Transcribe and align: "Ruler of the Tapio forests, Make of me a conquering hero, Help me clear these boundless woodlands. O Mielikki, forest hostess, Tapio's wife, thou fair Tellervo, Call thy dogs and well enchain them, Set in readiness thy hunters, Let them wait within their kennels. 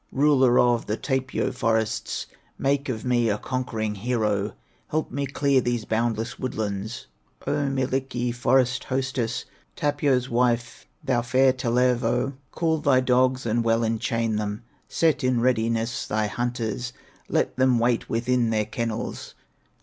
"Ruler 0.11 0.57
of 0.57 0.87
the 0.87 0.97
Tapio 0.97 1.51
forests, 1.51 2.25
Make 2.57 2.89
of 2.89 3.05
me 3.05 3.29
a 3.29 3.37
conquering 3.37 3.93
hero, 3.93 4.53
Help 4.87 5.11
me 5.11 5.27
clear 5.27 5.61
these 5.61 5.85
boundless 5.85 6.39
woodlands. 6.39 7.05
O 7.45 7.67
Mielikki, 7.69 8.33
forest 8.33 8.85
hostess, 8.85 9.45
Tapio's 9.75 10.27
wife, 10.27 10.87
thou 11.03 11.21
fair 11.21 11.53
Tellervo, 11.53 12.33
Call 12.51 12.79
thy 12.79 12.99
dogs 12.99 13.45
and 13.45 13.63
well 13.63 13.83
enchain 13.83 14.37
them, 14.37 14.63
Set 14.89 15.23
in 15.23 15.39
readiness 15.39 16.07
thy 16.07 16.25
hunters, 16.25 16.93
Let 17.29 17.55
them 17.57 17.77
wait 17.77 18.09
within 18.09 18.49
their 18.49 18.65
kennels. 18.65 19.35